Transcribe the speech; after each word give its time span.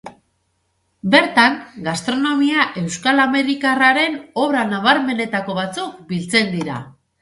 Bertan, 1.15 1.57
gastronomia 1.89 2.65
euskal-amerikarraren 2.83 4.21
obra 4.49 4.67
nabarmenetako 4.75 5.63
batzuk 5.65 6.05
biltzen 6.13 6.57
dira. 6.61 6.87